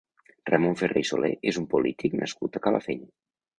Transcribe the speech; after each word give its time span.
Ramon 0.49 0.77
Ferré 0.79 1.03
i 1.03 1.07
Solé 1.09 1.29
és 1.53 1.61
un 1.63 1.69
polític 1.75 2.19
nascut 2.25 2.61
a 2.61 2.65
Calafell. 2.67 3.07